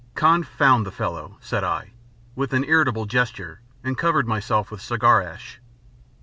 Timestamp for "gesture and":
3.05-3.95